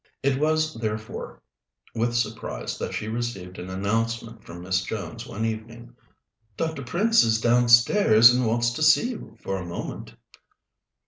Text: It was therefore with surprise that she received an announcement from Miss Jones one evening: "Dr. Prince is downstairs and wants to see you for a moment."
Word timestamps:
It 0.23 0.39
was 0.39 0.73
therefore 0.73 1.43
with 1.93 2.15
surprise 2.15 2.79
that 2.79 2.91
she 2.95 3.07
received 3.07 3.59
an 3.59 3.69
announcement 3.69 4.43
from 4.43 4.63
Miss 4.63 4.81
Jones 4.83 5.27
one 5.27 5.45
evening: 5.45 5.95
"Dr. 6.57 6.81
Prince 6.81 7.21
is 7.23 7.39
downstairs 7.39 8.33
and 8.33 8.47
wants 8.47 8.71
to 8.71 8.81
see 8.81 9.11
you 9.11 9.37
for 9.43 9.57
a 9.57 9.63
moment." 9.67 10.15